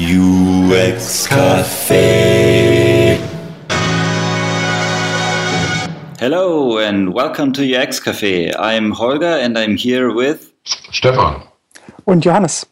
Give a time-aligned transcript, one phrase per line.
[0.00, 3.18] UX Café.
[6.20, 8.54] Hello and welcome to UX Café.
[8.60, 10.52] I'm Holger and I'm here with
[10.92, 11.42] Stefan
[12.06, 12.64] and Johannes.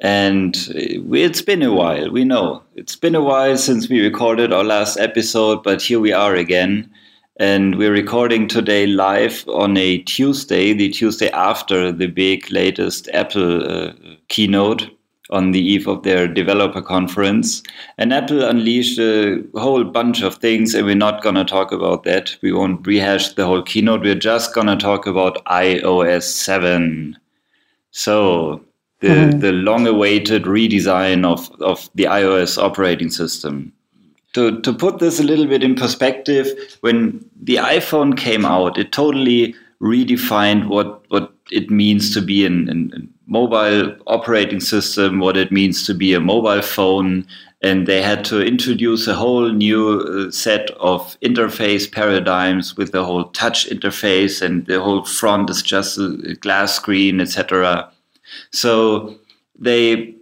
[0.00, 2.62] And it's been a while, we know.
[2.74, 6.90] It's been a while since we recorded our last episode, but here we are again.
[7.38, 13.64] And we're recording today live on a Tuesday, the Tuesday after the big latest Apple
[13.64, 13.92] uh,
[14.28, 14.90] keynote
[15.30, 17.62] on the eve of their developer conference.
[17.98, 22.04] And Apple unleashed a whole bunch of things, and we're not going to talk about
[22.04, 22.36] that.
[22.42, 24.02] We won't rehash the whole keynote.
[24.02, 27.16] We're just going to talk about iOS 7.
[27.92, 28.64] So,
[29.00, 29.38] the, mm-hmm.
[29.40, 33.72] the long awaited redesign of, of the iOS operating system.
[34.34, 36.46] To, to put this a little bit in perspective,
[36.82, 42.68] when the iPhone came out, it totally redefined what, what it means to be an,
[42.68, 47.26] an mobile operating system, what it means to be a mobile phone.
[47.62, 53.04] And they had to introduce a whole new uh, set of interface paradigms with the
[53.04, 57.90] whole touch interface, and the whole front is just a glass screen, etc.
[58.50, 59.18] So
[59.58, 60.14] they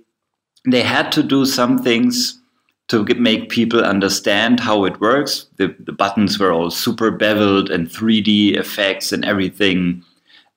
[0.67, 2.39] they had to do some things
[2.89, 5.47] to make people understand how it works.
[5.56, 10.03] The, the buttons were all super beveled and 3D effects and everything.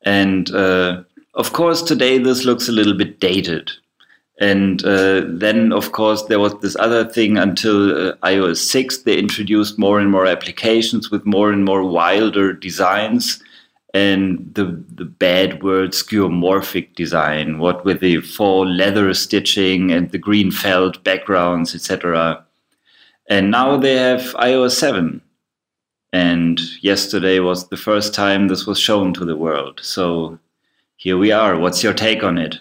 [0.04, 3.72] And uh, of course, today this looks a little bit dated.
[4.40, 9.18] And uh, then, of course, there was this other thing until uh, iOS 6, they
[9.18, 13.42] introduced more and more applications with more and more wilder designs.
[13.94, 20.18] And the, the bad word skeuomorphic design, what with the full leather stitching and the
[20.18, 22.44] green felt backgrounds, etc.
[23.30, 25.22] And now they have iOS 7.
[26.14, 29.80] And yesterday was the first time this was shown to the world.
[29.84, 30.40] So
[31.02, 31.58] here we are.
[31.58, 32.60] What's your take on it?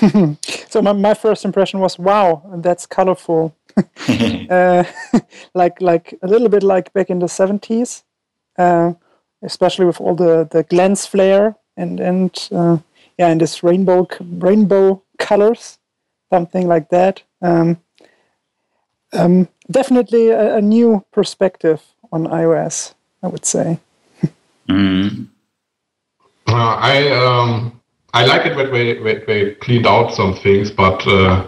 [0.68, 3.56] so my, my first impression was, wow, that's colorful.
[4.48, 4.84] uh,
[5.54, 8.04] like like a little bit like back in the 70s,
[8.56, 8.92] uh,
[9.42, 12.78] especially with all the, the glance flare and and uh,
[13.18, 15.78] yeah, and this rainbow rainbow colors,
[16.32, 17.24] something like that.
[17.42, 17.78] Um,
[19.12, 23.78] um, definitely a, a, new perspective on iOS, I would say.
[24.68, 25.26] mm.
[26.48, 27.80] Uh, I um,
[28.14, 31.46] I like it when they, when they cleaned out some things, but uh,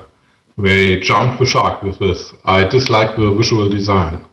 [0.59, 2.33] they jumped the shark with this.
[2.45, 4.27] I dislike the visual design.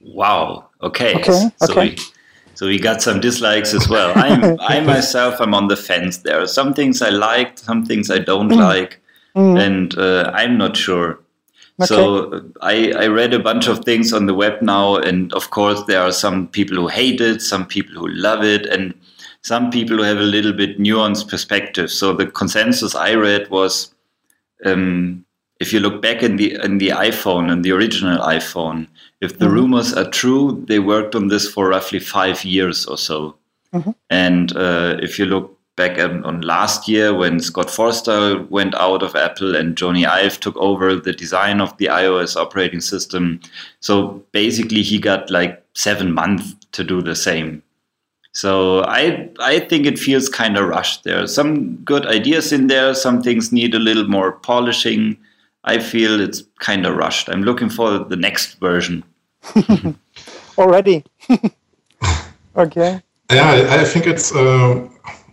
[0.00, 0.68] Wow.
[0.82, 1.14] Okay.
[1.14, 1.50] Okay.
[1.58, 1.90] So okay.
[1.90, 1.98] We,
[2.54, 4.12] so we got some dislikes as well.
[4.16, 6.18] I'm, I myself, I'm on the fence.
[6.18, 8.56] There are some things I like, some things I don't mm.
[8.56, 9.00] like,
[9.34, 9.58] mm.
[9.58, 11.20] and uh, I'm not sure.
[11.80, 11.86] Okay.
[11.86, 15.82] So I, I read a bunch of things on the web now, and of course
[15.84, 18.94] there are some people who hate it, some people who love it, and
[19.46, 21.88] some people who have a little bit nuanced perspective.
[21.88, 23.94] So the consensus I read was,
[24.64, 25.24] um,
[25.60, 28.88] if you look back in the in the iPhone and the original iPhone,
[29.20, 29.54] if the mm-hmm.
[29.54, 33.36] rumors are true, they worked on this for roughly five years or so.
[33.72, 33.92] Mm-hmm.
[34.10, 39.04] And uh, if you look back on, on, last year when Scott Forstall went out
[39.04, 43.40] of Apple and Jony Ive took over the design of the iOS operating system,
[43.78, 47.62] so basically he got like seven months to do the same.
[48.36, 51.04] So I I think it feels kind of rushed.
[51.04, 52.92] There are some good ideas in there.
[52.94, 55.16] Some things need a little more polishing.
[55.64, 57.30] I feel it's kind of rushed.
[57.30, 59.04] I'm looking for the next version.
[60.58, 61.02] Already.
[62.56, 63.00] okay.
[63.32, 64.86] Yeah, I think it's uh,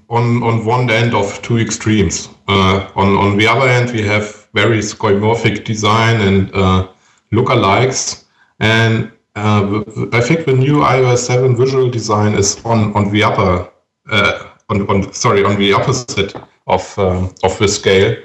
[0.10, 2.30] on on one end of two extremes.
[2.48, 6.88] Uh, on on the other hand, we have very skeuomorphic design and uh,
[7.34, 8.24] lookalikes,
[8.62, 13.70] and uh, I think the new iOS 7 visual design is on on the upper
[14.10, 16.36] uh, on, on sorry on the opposite
[16.68, 18.16] of um, of the scale,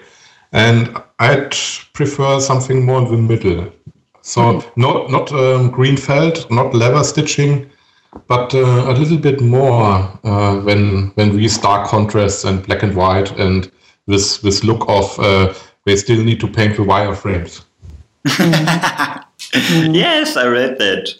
[0.52, 1.54] and I'd
[1.94, 3.72] prefer something more in the middle.
[4.22, 4.80] So mm-hmm.
[4.80, 7.70] not not um, green felt, not leather stitching,
[8.26, 12.94] but uh, a little bit more uh, when when we stark contrasts and black and
[12.94, 13.70] white and
[14.06, 15.54] this this look of uh,
[15.84, 17.64] they still need to paint the wireframes.
[19.54, 21.14] yes, I read that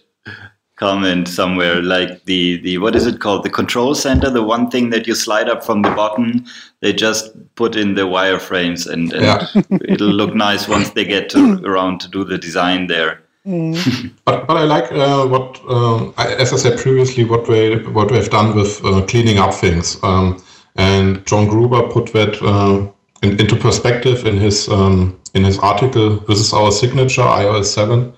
[0.76, 3.44] comment somewhere like the the what is it called?
[3.44, 6.44] The control center the one thing that you slide up from the bottom
[6.80, 9.62] they just put in the wireframes and, and yeah.
[9.88, 13.20] it'll look nice once they get to, around to do the design there.
[13.46, 14.14] Mm.
[14.24, 18.10] but, but I like uh, what, um, I, as I said previously, what we what
[18.10, 20.42] we've done with uh, cleaning up things, um,
[20.76, 22.90] and John Gruber put that uh,
[23.22, 26.16] in, into perspective in his um, in his article.
[26.28, 28.12] This is our signature iOS seven.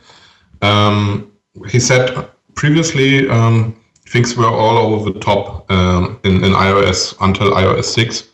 [0.62, 1.32] Um,
[1.68, 7.52] he said previously um, things were all over the top um, in, in iOS until
[7.52, 8.28] iOS six,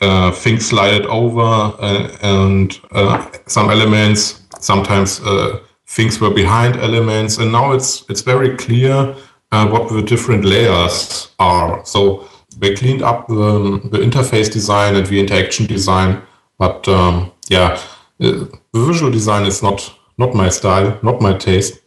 [0.00, 7.38] uh, things slided over uh, and uh, some elements sometimes uh, things were behind elements
[7.38, 9.14] and now it's it's very clear
[9.52, 12.28] uh, what the different layers are so
[12.58, 16.20] they cleaned up the, the interface design and the interaction design
[16.58, 17.80] but um, yeah
[18.18, 21.80] the visual design is not not my style not my taste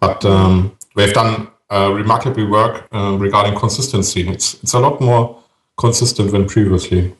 [0.00, 5.42] but um, they've done uh, remarkable work regarding consistency it's it's a lot more
[5.76, 7.14] consistent than previously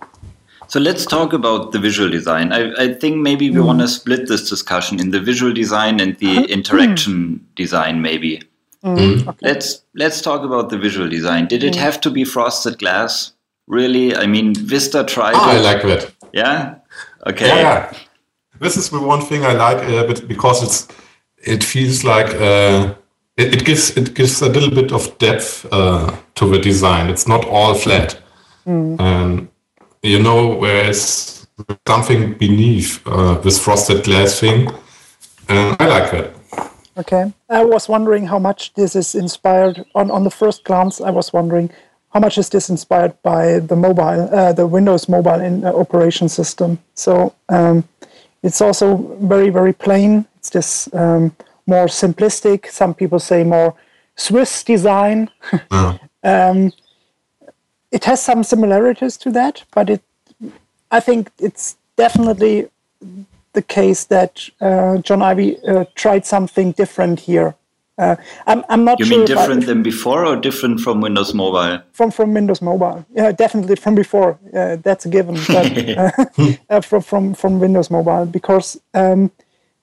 [0.69, 2.53] so let's talk about the visual design.
[2.53, 3.67] I, I think maybe we mm.
[3.67, 6.49] want to split this discussion in the visual design and the mm.
[6.49, 8.43] interaction design, maybe.
[8.85, 9.27] Mm.
[9.27, 9.39] Okay.
[9.41, 11.47] Let's let's talk about the visual design.
[11.47, 13.33] Did it have to be frosted glass?
[13.67, 14.15] Really?
[14.15, 15.35] I mean, Vista tried.
[15.35, 16.13] Oh, I like that.
[16.33, 16.75] Yeah.
[17.27, 17.47] Okay.
[17.47, 17.93] Yeah,
[18.61, 20.89] This is the one thing I like, uh, but because it's
[21.39, 22.95] it feels like uh,
[23.37, 27.09] it, it, gives it gives a little bit of depth uh, to the design.
[27.09, 28.21] It's not all flat.
[28.67, 29.01] Mm.
[29.01, 29.49] Um,
[30.03, 31.47] you know, whereas
[31.87, 34.71] something beneath uh, this frosted glass thing.
[35.49, 36.37] And I like it.
[36.96, 37.32] Okay.
[37.49, 39.85] I was wondering how much this is inspired.
[39.94, 41.70] On, on the first glance, I was wondering
[42.12, 46.29] how much is this inspired by the mobile, uh, the Windows mobile in, uh, operation
[46.29, 46.79] system.
[46.94, 47.88] So um,
[48.43, 50.26] it's also very, very plain.
[50.37, 51.35] It's this um,
[51.67, 53.75] more simplistic, some people say more
[54.17, 55.31] Swiss design.
[55.73, 55.99] Yeah.
[56.23, 56.73] um,
[57.90, 60.02] it has some similarities to that, but it,
[60.90, 62.69] I think it's definitely
[63.55, 67.55] the case that uh, Jony Ive uh, tried something different here.
[67.97, 68.17] Uh,
[68.47, 69.19] I'm, I'm not you sure.
[69.19, 71.81] mean different than before or different from Windows Mobile?
[71.93, 74.37] From from Windows Mobile, yeah, definitely from before.
[74.53, 75.37] Uh, that's a given.
[75.47, 76.11] But, uh,
[76.71, 79.31] uh, from from from Windows Mobile, because um,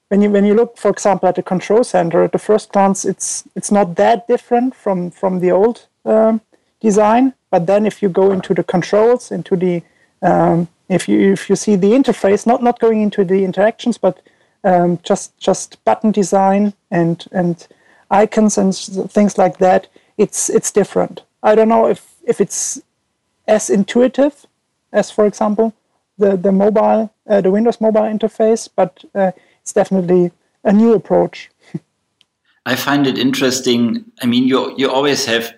[0.09, 3.05] when you when you look, for example, at the control center, at the first glance,
[3.05, 6.41] it's it's not that different from from the old um,
[6.81, 7.33] design.
[7.49, 9.83] But then if you go into the controls, into the
[10.21, 14.19] um, if you if you see the interface, not not going into the interactions, but
[14.63, 17.67] um, just just button design and and
[18.09, 18.75] icons and
[19.11, 21.23] things like that, it's it's different.
[21.43, 22.81] I don't know if if it's
[23.47, 24.45] as intuitive
[24.91, 25.73] as, for example,
[26.17, 30.31] the the mobile uh, the Windows mobile interface, but uh, it's definitely
[30.63, 31.49] a new approach.
[32.65, 34.05] I find it interesting.
[34.21, 35.53] I mean, you you always have,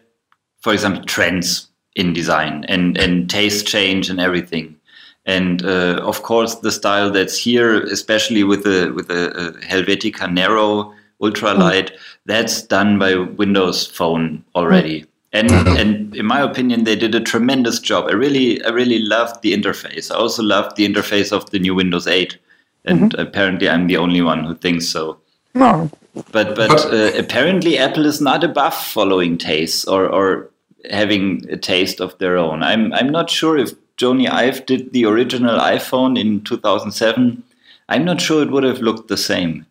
[0.62, 4.75] for example, trends in design and and taste change and everything.
[5.25, 10.31] And uh, of course, the style that's here, especially with the with the uh, Helvetica
[10.31, 11.97] Neue ultralight, mm.
[12.25, 15.01] that's done by Windows Phone already.
[15.01, 15.07] Mm.
[15.33, 18.07] And and in my opinion, they did a tremendous job.
[18.09, 20.11] I really I really loved the interface.
[20.11, 22.37] I also loved the interface of the new Windows 8.
[22.85, 23.21] And mm-hmm.
[23.21, 25.17] apparently, I'm the only one who thinks so.
[25.55, 25.89] No.
[26.31, 30.49] But but uh, apparently, Apple is not above following tastes or or
[30.91, 32.61] having a taste of their own.
[32.61, 37.44] I'm I'm not sure if Jony Ive did the original iPhone in 2007.
[37.90, 39.66] I'm not sure it would have looked the same.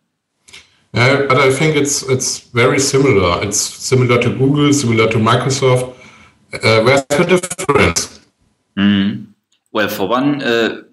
[0.93, 3.43] Yeah, but I think it's it's very similar.
[3.43, 5.95] It's similar to Google, similar to Microsoft.
[6.53, 8.19] Uh, where's the difference?
[8.77, 9.25] Mm.
[9.71, 10.83] Well, for one, uh,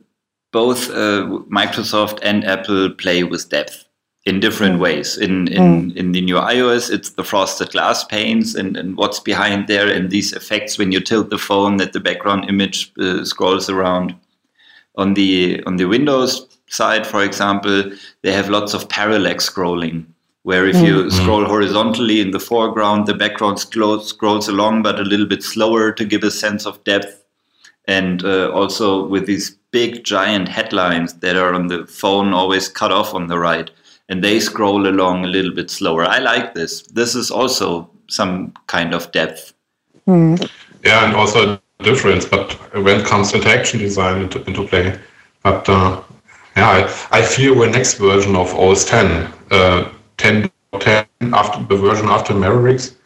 [0.53, 3.85] both uh, Microsoft and Apple play with depth
[4.27, 4.81] in different mm.
[4.81, 5.17] ways.
[5.17, 5.97] In in, mm.
[5.97, 10.11] in the new iOS, it's the frosted glass panes and, and what's behind there, and
[10.11, 14.15] these effects when you tilt the phone that the background image uh, scrolls around.
[14.97, 17.91] On the on the Windows side, for example,
[18.23, 20.05] they have lots of parallax scrolling,
[20.43, 20.87] where if mm.
[20.87, 21.13] you mm.
[21.13, 25.93] scroll horizontally in the foreground, the background scrolls, scrolls along, but a little bit slower
[25.93, 27.25] to give a sense of depth.
[27.87, 32.93] And uh, also with these big giant headlines that are on the phone always cut
[32.93, 33.71] off on the right
[34.11, 36.05] and they scroll along a little bit slower.
[36.05, 36.83] I like this.
[36.83, 39.55] This is also some kind of depth.
[40.07, 40.51] Mm.
[40.85, 44.99] Yeah, and also difference, but when it comes to interaction design into, into play.
[45.43, 46.03] But uh,
[46.57, 51.77] yeah, I, I fear the next version of OS 10, uh, 10, 10 after the
[51.77, 52.97] version after Mavericks,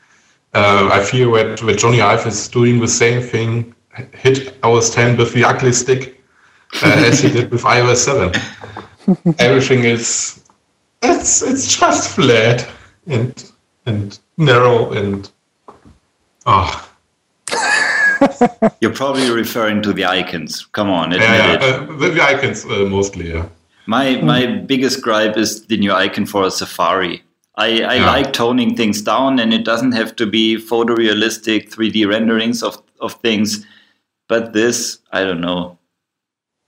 [0.55, 3.75] uh, I feel that, that Jony Ive is doing the same thing,
[4.13, 6.23] hit OS 10 with the ugly stick
[6.83, 9.35] uh, as he did with iOS 7.
[9.39, 10.44] Everything is
[11.05, 12.69] it's it's just flat
[13.07, 13.53] and
[13.87, 15.31] and narrow and
[16.47, 16.81] ah.
[16.81, 16.91] Oh.
[18.81, 20.67] You're probably referring to the icons.
[20.73, 21.63] Come on, admit yeah, it.
[21.63, 23.49] Uh, the, the, icons uh, mostly, yeah.
[23.87, 27.23] My my biggest gripe is the new icon for a Safari.
[27.57, 28.07] I, I yeah.
[28.07, 33.15] like toning things down, and it doesn't have to be photorealistic 3D renderings of, of
[33.15, 33.65] things.
[34.27, 35.79] But this, I don't know.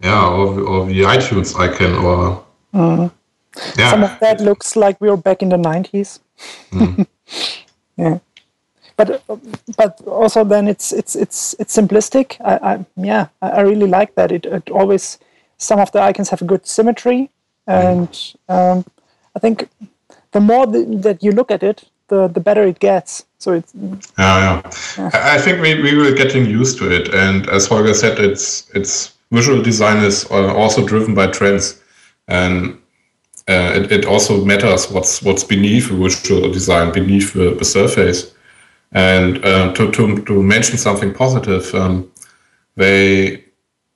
[0.00, 3.08] Yeah, or, or the iTunes icon, or uh.
[3.76, 3.90] Yeah.
[3.90, 6.20] Some of that looks like we were back in the 90s.
[6.72, 7.06] Mm.
[7.96, 8.18] yeah.
[8.96, 9.22] but
[9.76, 12.40] but also then it's it's it's it's simplistic.
[12.40, 14.32] I, I yeah, I really like that.
[14.32, 15.18] It, it always
[15.58, 17.30] some of the icons have a good symmetry,
[17.66, 18.84] and um,
[19.34, 19.68] I think
[20.32, 23.26] the more the, that you look at it, the the better it gets.
[23.38, 24.70] So it's yeah, yeah.
[24.98, 25.10] yeah.
[25.12, 29.14] I think we, we were getting used to it, and as Holger said, it's it's
[29.30, 31.82] visual design is uh, also driven by trends,
[32.28, 32.78] and
[33.48, 38.32] uh, it, it also matters what's what's beneath visual design, beneath the, the surface.
[38.92, 42.10] And uh, to, to, to mention something positive, um,
[42.76, 43.44] they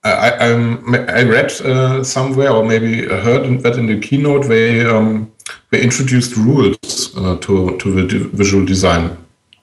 [0.03, 5.31] I, I'm, I read uh, somewhere or maybe heard that in the keynote they um,
[5.69, 9.17] they introduced rules uh, to to the visual design.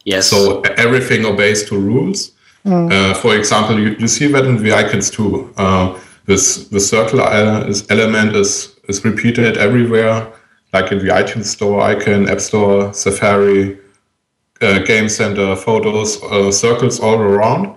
[0.04, 0.28] Yes.
[0.28, 2.32] So everything obeys to rules.
[2.64, 2.92] Mm.
[2.92, 5.52] Uh, for example, you, you see that in the icons too.
[5.56, 10.32] Uh, this the circle uh, is, element is is repeated everywhere,
[10.72, 13.78] like in the iTunes Store icon, App Store, Safari,
[14.60, 17.76] uh, Game Center, photos, uh, circles all around,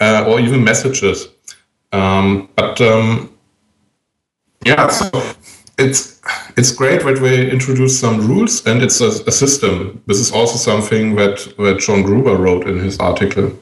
[0.00, 1.28] uh, or even messages.
[1.92, 3.30] Um, but um,
[4.64, 5.10] yeah, so
[5.78, 6.20] it's
[6.56, 10.02] it's great that we introduce some rules and it's a, a, system.
[10.06, 13.52] This is also something that that John Gruber wrote in his article.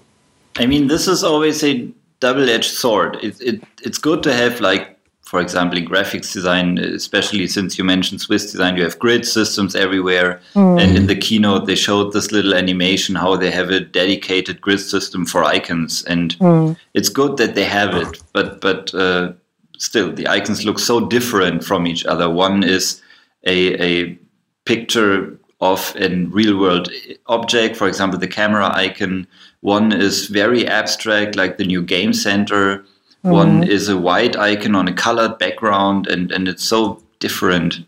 [0.56, 1.88] I mean, this is always a
[2.20, 3.16] double-edged sword.
[3.22, 4.91] It, it it's good to have like
[5.32, 9.74] for example, in graphics design, especially since you mentioned Swiss design, you have grid systems
[9.74, 10.42] everywhere.
[10.54, 10.78] Mm.
[10.78, 14.80] And in the keynote, they showed this little animation how they have a dedicated grid
[14.80, 16.76] system for icons, and mm.
[16.92, 18.22] it's good that they have it.
[18.34, 19.32] But but uh,
[19.78, 22.28] still, the icons look so different from each other.
[22.28, 23.00] One is
[23.46, 24.18] a a
[24.66, 26.92] picture of a real world
[27.28, 29.26] object, for example, the camera icon.
[29.62, 32.84] One is very abstract, like the new game center
[33.24, 33.30] Mm-hmm.
[33.30, 37.80] One is a white icon on a colored background, and, and it's so different.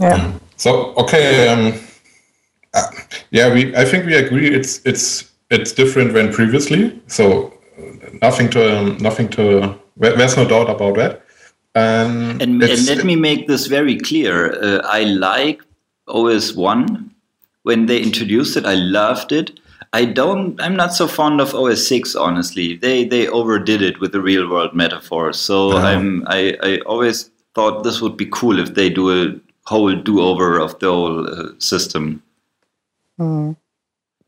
[0.00, 0.32] Yeah.
[0.56, 1.80] So okay, um,
[2.74, 2.86] uh,
[3.30, 4.52] yeah, we I think we agree.
[4.52, 7.00] It's it's it's different than previously.
[7.06, 7.52] So
[8.20, 9.78] nothing to um, nothing to.
[9.96, 11.22] There's no doubt about that.
[11.74, 14.52] Um, and, and let me make this very clear.
[14.62, 15.62] Uh, I like
[16.08, 17.14] OS one
[17.62, 18.66] when they introduced it.
[18.66, 19.60] I loved it.
[19.92, 20.60] I don't.
[20.60, 22.14] I'm not so fond of OS six.
[22.14, 25.32] Honestly, they they overdid it with the real world metaphor.
[25.32, 25.86] So uh-huh.
[25.86, 26.24] I'm.
[26.28, 30.58] I I always thought this would be cool if they do a whole do over
[30.58, 32.22] of the whole uh, system.
[33.20, 33.56] Mm.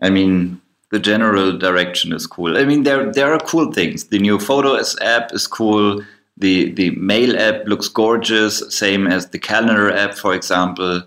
[0.03, 2.59] I mean, the general direction is cool.
[2.59, 4.05] I mean, there there are cool things.
[4.05, 6.03] The new Photos app is cool.
[6.37, 11.03] The the Mail app looks gorgeous, same as the Calendar app, for example.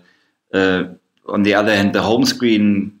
[0.52, 0.84] Uh,
[1.28, 2.98] on the other hand, the home screen,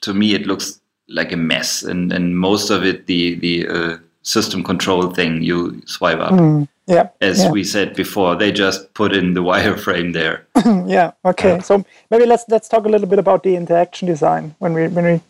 [0.00, 3.98] to me, it looks like a mess, and and most of it the the uh,
[4.22, 6.32] system control thing you swipe up.
[6.32, 7.50] Mm, yeah, as yeah.
[7.50, 10.46] we said before, they just put in the wireframe there.
[10.86, 11.12] yeah.
[11.24, 11.60] Okay.
[11.60, 15.04] So maybe let's let's talk a little bit about the interaction design when we when
[15.04, 15.20] we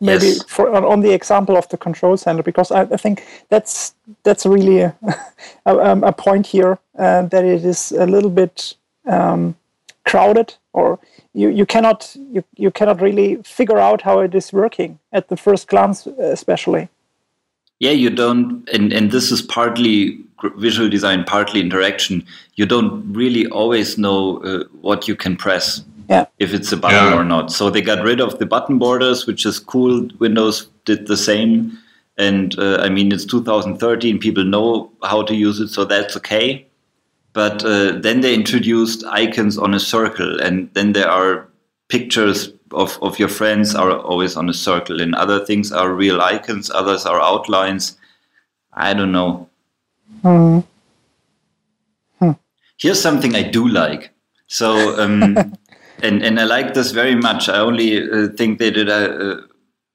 [0.00, 0.44] maybe yes.
[0.44, 4.80] for, on the example of the control center because I, I think that's that's really
[4.80, 4.94] a,
[5.66, 8.74] a, a point here uh, that it is a little bit
[9.06, 9.56] um,
[10.04, 10.98] crowded or
[11.38, 15.36] you, you cannot you, you cannot really figure out how it is working at the
[15.36, 16.88] first glance especially.
[17.78, 20.18] Yeah you don't and, and this is partly
[20.56, 22.24] visual design partly interaction.
[22.56, 26.26] You don't really always know uh, what you can press yeah.
[26.38, 27.18] if it's a button yeah.
[27.18, 27.52] or not.
[27.52, 30.08] So they got rid of the button borders which is cool.
[30.18, 31.78] Windows did the same.
[32.20, 36.67] And uh, i mean it's 2013 people know how to use it so that's okay
[37.32, 41.48] but uh, then they introduced icons on a circle, and then there are
[41.88, 46.20] pictures of, of your friends are always on a circle, and other things are real
[46.20, 47.96] icons, others are outlines.
[48.72, 49.48] I don't know.
[50.22, 50.64] Mm.
[52.78, 54.12] Here's something I do like.
[54.46, 55.36] So, um,
[56.02, 57.48] and and I like this very much.
[57.48, 59.40] I only uh, think they did a,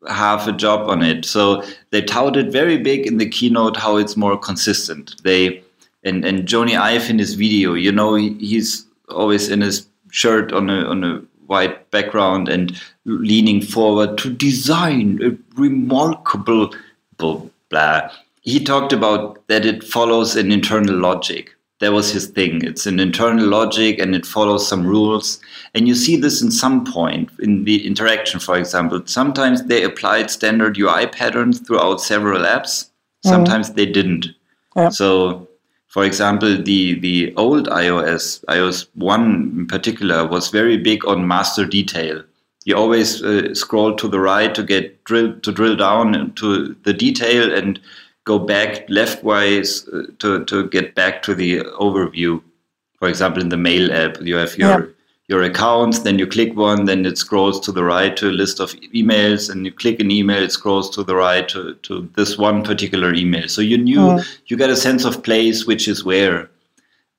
[0.05, 1.25] a half a job on it.
[1.25, 5.15] So they touted very big in the keynote how it's more consistent.
[5.23, 5.63] They
[6.03, 10.51] and and Jony Ive in his video, you know, he, he's always in his shirt
[10.51, 16.73] on a on a white background and leaning forward to design a remarkable
[17.17, 18.09] blah, blah.
[18.41, 21.53] He talked about that it follows an internal logic.
[21.79, 22.63] That was his thing.
[22.63, 25.39] It's an internal logic and it follows some rules.
[25.73, 29.01] And you see this in some point in the interaction, for example.
[29.05, 32.89] Sometimes they applied standard UI patterns throughout several apps.
[33.25, 33.29] Mm.
[33.29, 33.75] Sometimes mm.
[33.75, 34.27] they didn't.
[34.75, 34.89] Yeah.
[34.89, 35.47] So
[35.93, 39.21] for example, the, the old iOS, iOS 1
[39.59, 42.23] in particular, was very big on master detail.
[42.65, 46.93] You always uh, scroll to the right to get drill, to drill down into the
[46.93, 47.79] detail and
[48.23, 52.41] go back leftwise uh, to, to get back to the overview.
[52.97, 54.92] For example, in the Mail app, you have your.
[55.33, 55.99] Your accounts.
[55.99, 59.49] Then you click one, then it scrolls to the right to a list of emails,
[59.49, 63.13] and you click an email, it scrolls to the right to, to this one particular
[63.13, 63.47] email.
[63.47, 64.37] So you knew mm.
[64.45, 66.49] you get a sense of place, which is where.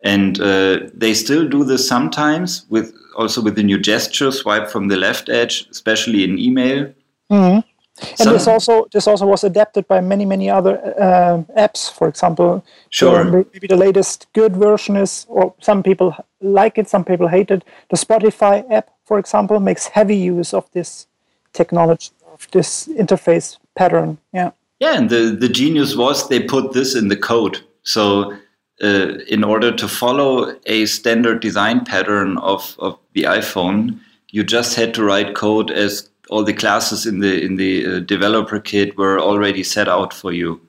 [0.05, 4.89] And uh, they still do this sometimes with also with the new gesture swipe from
[4.89, 6.93] the left edge, especially in email.
[7.31, 7.65] Mm.
[8.01, 11.93] And Some, this also this also was adapted by many many other uh, apps.
[11.93, 13.25] For example, sure.
[13.25, 17.65] maybe the latest good version is, or some people like it, some people hate it.
[17.91, 21.07] The Spotify app, for example, makes heavy use of this
[21.53, 24.19] technology, of this interface pattern.
[24.33, 24.51] Yeah.
[24.81, 27.61] Yeah, and the the genius was they put this in the code.
[27.85, 28.35] So
[28.83, 34.75] uh, in order to follow a standard design pattern of, of the iPhone, you just
[34.75, 38.97] had to write code as all the classes in the in the uh, developer kit
[38.97, 40.61] were already set out for you.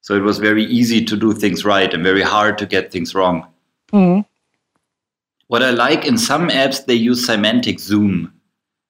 [0.00, 3.14] So it was very easy to do things right and very hard to get things
[3.14, 3.46] wrong.
[3.92, 4.22] Mm-hmm.
[5.46, 8.32] What I like in some apps, they use semantic zoom,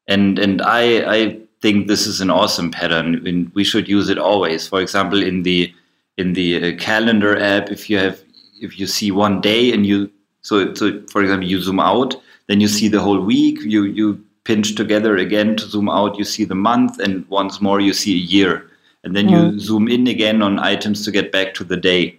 [0.07, 4.19] and and I I think this is an awesome pattern, and we should use it
[4.19, 4.67] always.
[4.67, 5.73] For example, in the
[6.19, 8.23] in the uh, calendar app, if you have
[8.61, 10.11] if you see one day and you
[10.43, 12.15] so so for example you zoom out,
[12.47, 13.61] then you see the whole week.
[13.63, 17.81] You you pinch together again to zoom out, you see the month, and once more
[17.81, 18.69] you see a year.
[19.05, 19.53] And then mm.
[19.53, 22.19] you zoom in again on items to get back to the day.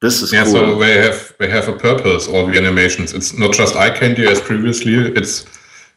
[0.00, 0.44] This is yeah.
[0.44, 0.52] Cool.
[0.52, 2.26] So they have they have a purpose.
[2.26, 3.12] All the animations.
[3.12, 4.94] It's not just eye candy as previously.
[4.94, 5.44] It's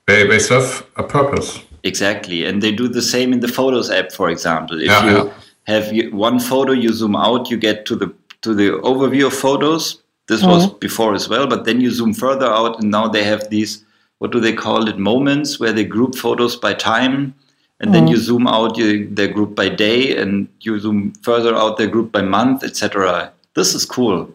[0.08, 1.60] they they serve a purpose.
[1.84, 4.80] Exactly, and they do the same in the Photos app, for example.
[4.80, 5.34] If yeah, you yeah.
[5.68, 10.02] have one photo, you zoom out, you get to the to the overview of photos.
[10.28, 10.48] This mm.
[10.48, 13.86] was before as well, but then you zoom further out, and now they have these
[14.24, 17.36] what do they call it moments where they group photos by time
[17.82, 17.94] and mm.
[17.94, 21.88] then you zoom out you, their group by day and you zoom further out their
[21.88, 24.34] group by month etc this is cool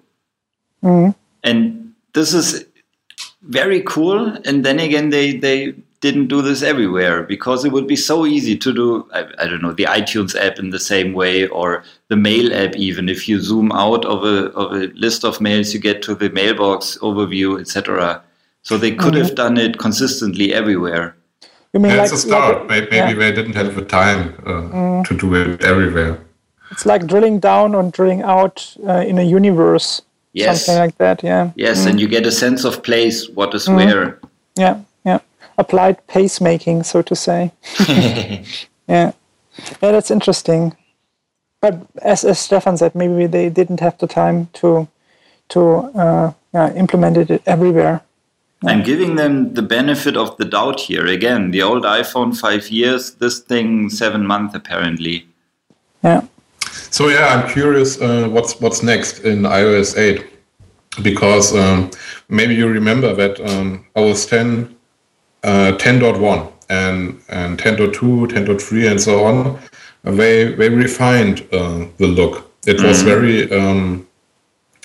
[0.84, 1.14] mm.
[1.42, 2.66] and this is
[3.44, 7.96] very cool and then again they they didn't do this everywhere because it would be
[7.96, 11.48] so easy to do I, I, don't know the itunes app in the same way
[11.48, 15.40] or the mail app even if you zoom out of a, of a list of
[15.40, 18.22] mails you get to the mailbox overview etc
[18.68, 19.24] so they could mm-hmm.
[19.24, 21.16] have done it consistently everywhere.
[21.72, 22.68] You mean That's like, a start.
[22.68, 23.14] like, maybe yeah.
[23.14, 25.06] they didn't have the time uh, mm.
[25.08, 26.20] to do it everywhere.
[26.70, 30.02] It's like drilling down or drilling out uh, in a universe.
[30.34, 30.66] Yes.
[30.66, 31.52] Something like that, yeah.
[31.56, 31.90] Yes, mm.
[31.90, 33.76] and you get a sense of place, what is mm.
[33.76, 34.20] where.
[34.56, 35.20] Yeah, yeah.
[35.56, 37.52] Applied pacemaking, so to say.
[38.86, 39.12] yeah.
[39.82, 40.76] Yeah, that's interesting.
[41.62, 44.88] But as, as Stefan said, maybe they didn't have the time to
[45.48, 45.60] to
[45.96, 48.02] uh, yeah, implement it everywhere.
[48.66, 51.06] I'm giving them the benefit of the doubt here.
[51.06, 55.26] Again, the old iPhone five years, this thing seven months apparently.
[56.02, 56.22] Yeah.
[56.90, 60.26] So yeah, I'm curious uh, what's what's next in iOS 8
[61.02, 61.90] because um,
[62.28, 64.74] maybe you remember that um, OS 10,
[65.44, 69.58] uh, 10.1 and and 10.2, 10.3, and so on,
[70.04, 72.50] they they refined uh, the look.
[72.66, 74.06] It was mm very um,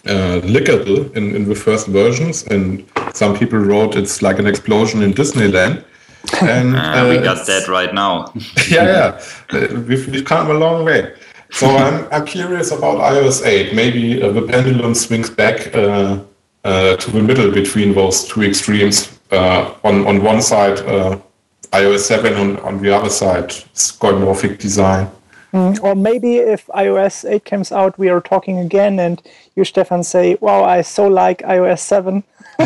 [0.06, 5.02] uh, lickable in, in the first versions, and some people wrote it's like an explosion
[5.02, 5.84] in Disneyland.
[6.42, 8.32] And uh, we got that right now.
[8.70, 9.22] yeah, yeah,
[9.52, 11.14] uh, we've, we've come a long way.
[11.52, 13.76] So I'm, I'm curious about iOS 8.
[13.76, 16.20] Maybe uh, the pendulum swings back uh,
[16.64, 19.20] uh, to the middle between those two extremes.
[19.32, 20.78] Uh, on on one side,
[21.74, 25.10] iOS 7, on, on the other side, skeuomorphic design.
[25.54, 29.22] Mm, or maybe if iOS 8 comes out, we are talking again, and
[29.56, 32.24] you, Stefan, say, Wow, I so like iOS 7.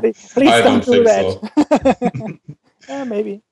[0.00, 2.00] please, please don't, don't, do that.
[2.18, 2.38] So.
[2.88, 3.42] yeah, maybe.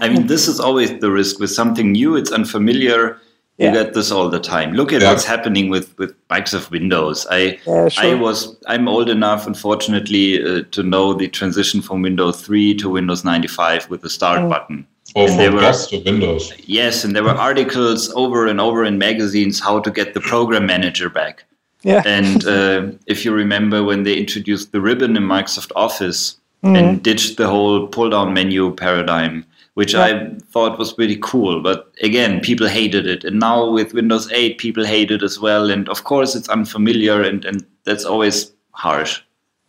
[0.00, 3.18] I mean, this is always the risk with something new, it's unfamiliar.
[3.58, 3.72] You yeah.
[3.72, 4.72] get this all the time.
[4.72, 5.10] Look at yeah.
[5.10, 7.24] what's happening with, with Microsoft Windows.
[7.30, 8.04] I yeah, sure.
[8.04, 12.88] I was I'm old enough, unfortunately, uh, to know the transition from Windows 3 to
[12.88, 14.48] Windows 95 with the Start mm.
[14.48, 16.52] button or and from DOS to Windows.
[16.66, 20.66] Yes, and there were articles over and over in magazines how to get the program
[20.66, 21.44] manager back.
[21.82, 22.02] Yeah.
[22.04, 26.76] And uh, if you remember when they introduced the ribbon in Microsoft Office mm.
[26.76, 30.04] and ditched the whole pull-down menu paradigm, which yeah.
[30.04, 31.60] I thought was pretty cool.
[31.60, 33.22] But again, people hated it.
[33.24, 35.70] And now with Windows 8, people hate it as well.
[35.70, 39.20] And of course, it's unfamiliar and, and that's always harsh.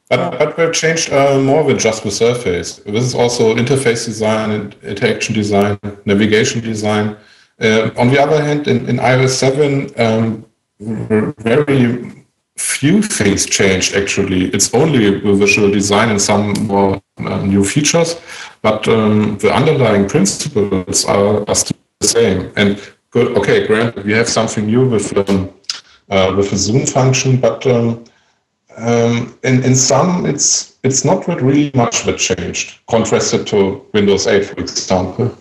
[0.10, 2.78] But, but we've changed uh, more than just the surface.
[2.86, 7.18] This is also interface design, and interaction design, navigation design.
[7.60, 10.46] Uh, on the other hand, in, in iOS 7, um,
[10.80, 12.26] very
[12.58, 14.46] few things changed actually.
[14.46, 18.20] It's only the visual design and some more uh, new features,
[18.62, 22.52] but um, the underlying principles are, are, still the same.
[22.56, 25.52] And good, okay, granted, we have something new with um,
[26.10, 27.66] uh, with the zoom function, but
[28.78, 34.46] um, in in some it's it's not really much that changed contrasted to Windows 8,
[34.46, 35.38] for example.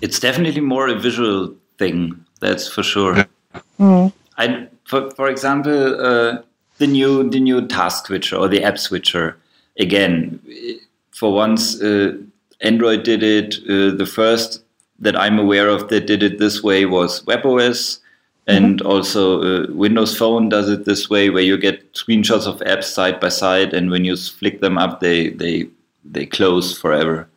[0.00, 2.24] It's definitely more a visual thing.
[2.40, 3.16] That's for sure.
[3.16, 3.26] Yeah.
[3.80, 4.12] Mm.
[4.38, 6.42] I, for for example, uh,
[6.78, 9.36] the new the new task switcher or the app switcher.
[9.78, 10.40] Again,
[11.10, 12.16] for once, uh,
[12.60, 13.56] Android did it.
[13.68, 14.62] Uh, the first
[14.98, 17.98] that I'm aware of that did it this way was WebOS.
[18.46, 18.86] And mm-hmm.
[18.86, 23.18] also, uh, Windows Phone does it this way, where you get screenshots of apps side
[23.18, 25.68] by side, and when you flick them up, they they
[26.04, 27.28] they close forever.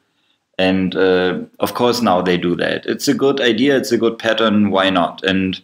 [0.59, 2.85] And uh, of course, now they do that.
[2.85, 3.77] It's a good idea.
[3.77, 4.69] It's a good pattern.
[4.69, 5.23] Why not?
[5.23, 5.59] And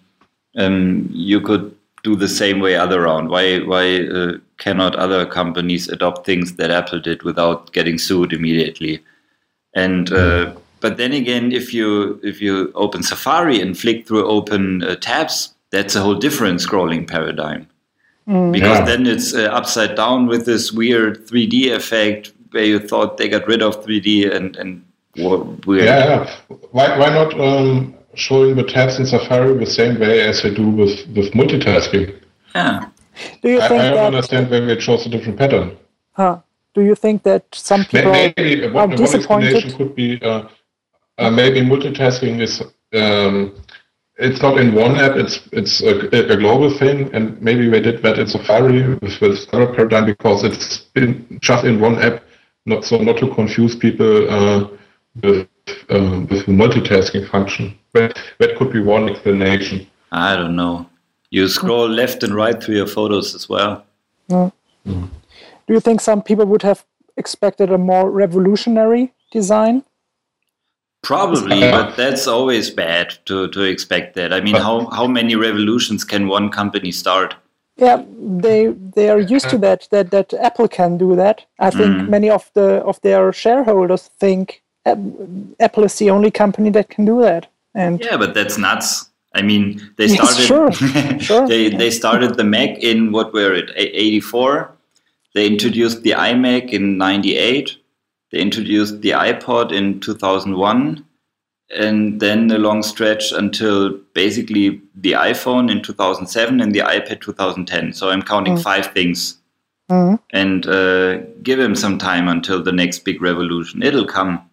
[0.57, 3.29] um, you could do the same way other round.
[3.29, 9.03] Why why uh, cannot other companies adopt things that Apple did without getting sued immediately?
[9.75, 14.23] And uh, mm but then again, if you if you open Safari and flick through
[14.37, 17.67] open uh, tabs, that's a whole different scrolling paradigm.
[18.27, 18.51] Mm.
[18.51, 18.85] Because yeah.
[18.85, 23.47] then it's uh, upside down with this weird 3D effect where you thought they got
[23.47, 24.85] rid of 3D and and
[25.65, 25.85] weird.
[25.85, 26.35] Yeah, yeah.
[26.77, 30.69] Why why not um, showing the tabs in Safari the same way as they do
[30.69, 32.13] with with multitasking?
[32.53, 32.89] Yeah.
[33.41, 35.67] Do you I, think I don't that, understand why it chose a different pattern.
[36.11, 36.41] Huh.
[36.75, 39.29] Do you think that some people maybe are one, disappointed?
[39.29, 40.43] One explanation could be uh,
[41.17, 42.61] uh, maybe multitasking is
[42.93, 43.55] um,
[44.17, 48.01] it's not in one app; it's it's a, a, global thing, and maybe they did
[48.03, 52.23] that in Safari with, with color paradigm because it's been just in one app,
[52.65, 54.67] not so not to confuse people uh,
[55.21, 55.47] with
[55.89, 57.77] uh, with the multitasking function.
[57.93, 59.87] But that could be one explanation.
[60.11, 60.89] I don't know.
[61.29, 63.85] You scroll left and right through your photos as well.
[64.29, 64.51] Mm.
[64.87, 65.09] Mm.
[65.67, 66.85] Do you think some people would have
[67.17, 69.83] expected a more revolutionary design?
[71.05, 74.33] Probably, uh, but that's always bad to, to expect that.
[74.33, 77.35] I mean, uh, how, how many revolutions can one company start?
[77.77, 79.87] Yeah, they they are used to uh, that.
[79.91, 81.45] That that Apple can do that.
[81.59, 82.09] I think mm.
[82.09, 87.21] many of the of their shareholders think Apple is the only company that can do
[87.21, 87.47] that.
[87.75, 89.09] And yeah, but that's nuts.
[89.35, 90.37] I mean, they started.
[90.37, 90.71] Yes, sure.
[91.19, 91.47] sure.
[91.47, 93.69] they they started the Mac in what were it?
[93.75, 94.71] Eighty four.
[95.35, 97.77] They introduced the iMac in ninety eight
[98.31, 101.05] they introduced the iPod in 2001
[101.69, 107.93] and then a long stretch until basically the iPhone in 2007 and the iPad 2010.
[107.93, 108.63] So I'm counting mm.
[108.63, 109.37] five things.
[109.89, 110.19] Mm.
[110.33, 113.83] And uh, give him some time until the next big revolution.
[113.83, 114.49] It'll come.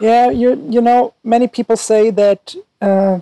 [0.00, 3.20] Yeah, you you know, many people say that uh,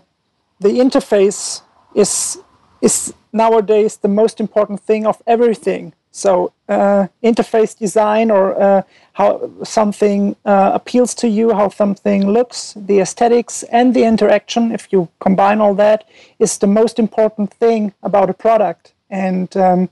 [0.61, 1.63] the interface
[1.95, 2.39] is
[2.81, 5.93] is nowadays the most important thing of everything.
[6.19, 12.75] So uh, interface design or uh, how something uh, appeals to you, how something looks,
[12.75, 16.09] the aesthetics and the interaction, if you combine all that,
[16.41, 18.95] is the most important thing about a product.
[19.11, 19.91] And um,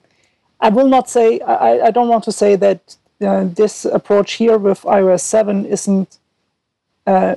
[0.60, 4.58] I will not say, I, I, don't want to say that uh, this approach here
[4.58, 6.18] with iOS 7 isn't.
[7.06, 7.36] Uh,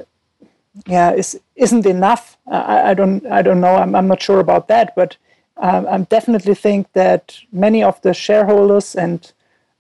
[0.88, 2.38] yeah, is isn't enough.
[2.48, 3.26] I, I don't.
[3.28, 3.76] I don't know.
[3.76, 3.94] I'm.
[3.96, 4.96] I'm not sure about that.
[4.96, 5.18] But
[5.60, 9.32] um, I definitely think that many of the shareholders and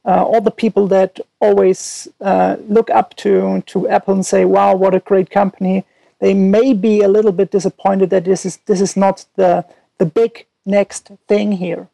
[0.06, 4.76] uh, all the people that always uh, look up to to Apple and say, "Wow,
[4.76, 5.86] what a great company!"
[6.20, 9.66] They may be a little bit disappointed that this is this is not the
[9.98, 11.88] the big next thing here.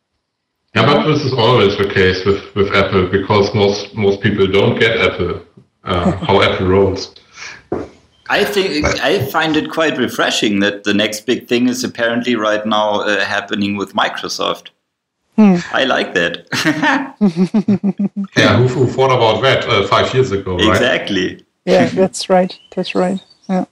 [0.76, 4.80] Yeah, but this is always the case with, with Apple because most most people don't
[4.80, 5.41] get Apple
[5.86, 7.15] uh, how Apple rolls.
[8.29, 12.65] I think I find it quite refreshing that the next big thing is apparently right
[12.65, 14.69] now uh, happening with Microsoft.
[15.35, 15.57] Hmm.
[15.71, 16.47] I like that.
[18.38, 20.57] yeah, who, who, thought about that uh, five years ago?
[20.57, 20.69] Right?
[20.69, 21.45] Exactly.
[21.65, 22.57] Yeah, that's right.
[22.73, 23.19] That's right.
[23.49, 23.65] Yeah,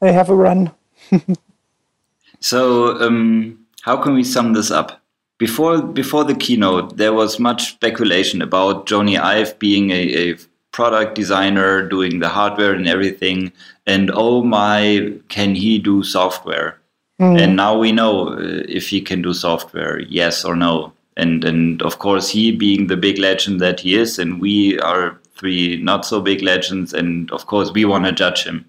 [0.00, 0.72] they have a run.
[2.40, 5.02] so, um, how can we sum this up?
[5.36, 10.36] Before before the keynote, there was much speculation about Jony Ive being a, a
[10.74, 13.52] product designer doing the hardware and everything.
[13.86, 16.78] And oh my can he do software?
[17.20, 17.40] Mm.
[17.40, 20.92] and now we know uh, if he can do software yes or no.
[21.16, 25.20] And and of course he being the big legend that he is and we are
[25.38, 28.64] three not so big legends and of course we want to judge him.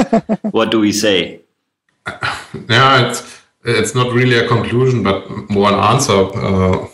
[0.56, 1.40] What do we say?
[2.70, 3.20] Yeah it's
[3.64, 6.88] it's not really a conclusion but more an answer uh,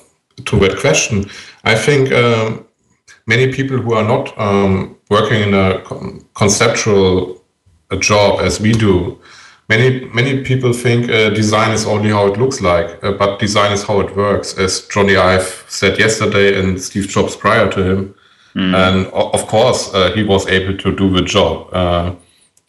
[0.45, 1.31] to that question.
[1.63, 2.66] I think um,
[3.27, 5.83] many people who are not um, working in a
[6.35, 7.43] conceptual
[7.91, 9.19] a job as we do,
[9.69, 13.73] many many people think uh, design is only how it looks like, uh, but design
[13.73, 18.15] is how it works, as Jony Ive said yesterday and Steve Jobs prior to him.
[18.55, 18.75] Mm.
[18.75, 21.69] And of course, uh, he was able to do the job.
[21.73, 22.15] Uh,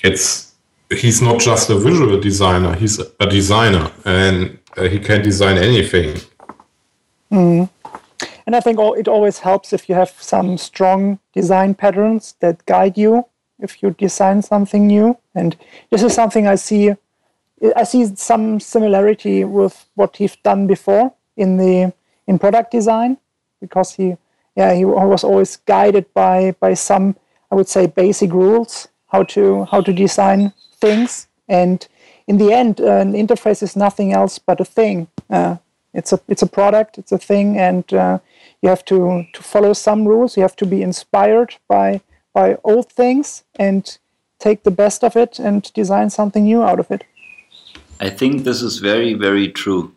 [0.03, 0.53] it's
[0.89, 6.17] he's not just a visual designer; he's a designer, and uh, he can design anything.
[7.31, 7.69] Mm.
[8.45, 12.97] And I think it always helps if you have some strong design patterns that guide
[12.97, 13.25] you
[13.60, 15.17] if you design something new.
[15.36, 15.56] And
[15.89, 16.93] this is something I see.
[17.75, 21.93] I see some similarity with what he's done before in the
[22.27, 23.17] in product design,
[23.62, 24.17] because he,
[24.56, 27.15] yeah, he was always guided by by some,
[27.51, 31.27] I would say, basic rules how to how to design things.
[31.47, 31.88] And
[32.27, 35.08] in the end, an interface is nothing else but a thing.
[35.30, 35.58] Uh,
[35.97, 38.19] it's a it's a product, it's a thing, and uh,
[38.62, 40.38] you have to to follow some rules.
[40.38, 42.01] You have to be inspired by
[42.33, 43.97] by old things and
[44.39, 47.03] take the best of it and design something new out of it.
[47.99, 49.91] I think this is very very true.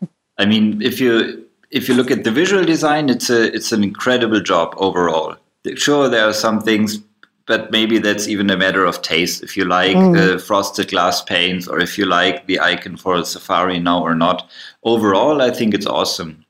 [0.38, 3.84] I mean, if you if you look at the visual design, it's a it's an
[3.84, 5.36] incredible job overall.
[5.76, 7.00] Sure, there are some things,
[7.46, 9.42] but maybe that's even a matter of taste.
[9.42, 10.16] If you like mm.
[10.16, 14.50] uh, frosted glass panes, or if you like the icon for Safari now or not.
[14.82, 16.44] Overall, I think it's awesome.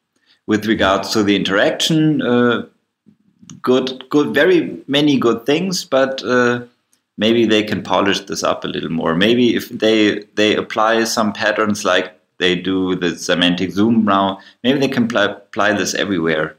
[0.47, 2.67] With regards to the interaction, uh,
[3.63, 6.65] good, good, very many good things, but uh,
[7.17, 9.15] maybe they can polish this up a little more.
[9.15, 14.79] Maybe if they they apply some patterns like they do the semantic zoom now, maybe
[14.79, 16.57] they can apply, apply this everywhere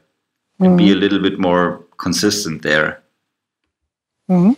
[0.58, 0.76] and mm-hmm.
[0.76, 1.00] be a mm-hmm.
[1.00, 3.02] little bit more consistent there.
[4.28, 4.52] Mm-hmm.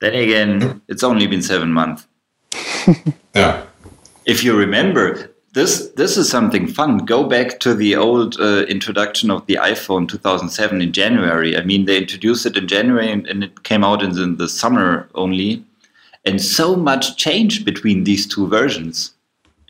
[0.00, 2.06] Then again, it's only been seven months.
[3.34, 3.64] yeah.
[4.26, 6.98] If you remember, this this is something fun.
[6.98, 11.56] Go back to the old uh, introduction of the iPhone 2007 in January.
[11.56, 14.36] I mean, they introduced it in January and, and it came out in the, in
[14.36, 15.64] the, summer only,
[16.26, 19.14] and so much changed between these two versions.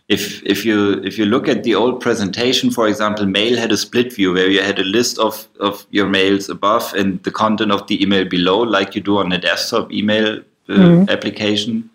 [0.09, 3.77] If if you if you look at the old presentation, for example, Mail had a
[3.77, 7.73] split view where you had a list of of your mails above and the content
[7.73, 10.39] of the email below, like you do on a desktop email
[10.69, 11.11] uh, mm-hmm.
[11.11, 11.91] application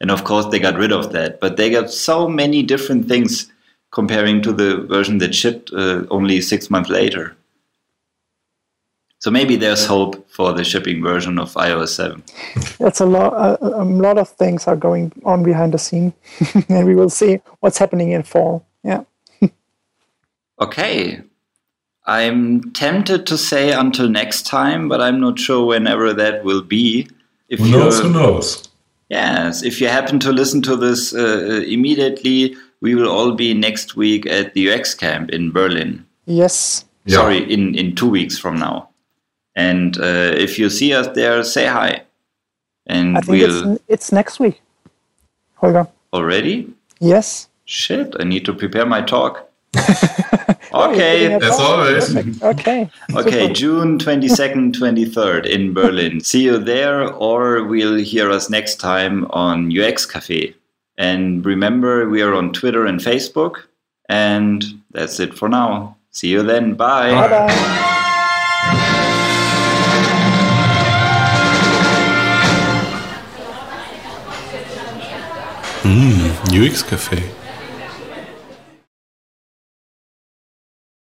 [0.00, 1.40] and of course, they got rid of that.
[1.40, 3.50] But they got so many different things
[3.90, 7.36] comparing to the version that shipped uh, only six months later.
[9.20, 12.22] So maybe there's hope for the shipping version of iOS 7.
[12.78, 13.32] That's a lot.
[13.32, 16.12] A, a lot of things are going on behind the scene,
[16.68, 18.64] and we will see what's happening in fall.
[18.84, 19.02] Yeah.
[20.60, 21.20] okay.
[22.06, 27.08] I'm tempted to say until next time, but I'm not sure whenever that will be.
[27.48, 28.00] If who knows?
[28.00, 28.68] Who knows?
[29.08, 33.52] Yes, if you happen to listen to this uh, uh immediately, we will all be
[33.52, 36.06] next week at the UX camp in Berlin.
[36.26, 36.84] Yes.
[37.06, 38.87] Sorry, in, in two weeks from now.
[39.58, 42.02] And uh, if you see us there, say hi.
[42.86, 43.72] And I think we'll.
[43.72, 44.62] It's, it's next week.
[45.56, 45.88] Holger.
[46.12, 46.72] Already?
[47.00, 47.48] Yes.
[47.64, 49.50] Shit, I need to prepare my talk.
[50.74, 51.34] Okay.
[51.34, 52.14] As always.
[52.42, 52.90] Okay.
[53.14, 56.20] Okay, June 22nd, 23rd in Berlin.
[56.20, 60.54] See you there, or we'll hear us next time on UX Cafe.
[60.98, 63.54] And remember, we are on Twitter and Facebook.
[64.10, 65.96] And that's it for now.
[66.10, 66.74] See you then.
[66.74, 67.12] Bye.
[67.12, 68.84] Bye bye.
[76.58, 77.22] UX Cafe.